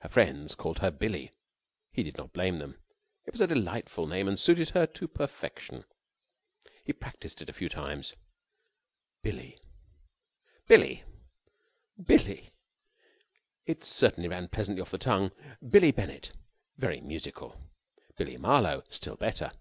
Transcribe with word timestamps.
Her 0.00 0.08
friends 0.08 0.56
called 0.56 0.80
her 0.80 0.90
Billie. 0.90 1.30
He 1.92 2.02
did 2.02 2.16
not 2.16 2.32
blame 2.32 2.58
them. 2.58 2.80
It 3.26 3.30
was 3.32 3.40
a 3.40 3.46
delightful 3.46 4.08
name 4.08 4.26
and 4.26 4.36
suited 4.36 4.70
her 4.70 4.88
to 4.88 5.06
perfection. 5.06 5.84
He 6.84 6.92
practised 6.92 7.40
it 7.40 7.48
a 7.48 7.52
few 7.52 7.68
times. 7.68 8.14
"Billie... 9.22 9.56
Billie... 10.66 11.04
Billie...." 12.02 12.50
It 13.66 13.84
certainly 13.84 14.28
ran 14.28 14.48
pleasantly 14.48 14.82
off 14.82 14.90
the 14.90 14.98
tongue. 14.98 15.30
"Billie 15.64 15.92
Bennett." 15.92 16.32
Very 16.76 17.00
musical. 17.00 17.60
"Billie 18.16 18.36
Marlowe." 18.36 18.82
Still 18.88 19.14
better. 19.14 19.52